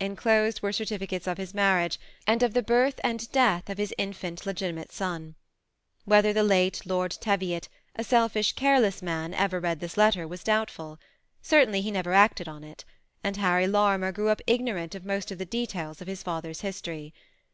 [0.00, 4.46] Enclosed were certificates of his marriage, and of the birth and death of his infant
[4.46, 5.34] legitimate son.
[6.06, 10.98] Whether the late Lord Teviot, a selfish, careless man, ever read this letter was doubtful.
[11.42, 12.86] Certainly he never acted on it;
[13.22, 17.12] and Harry Lorimer grew up, ignorant of most of the details of his father's history.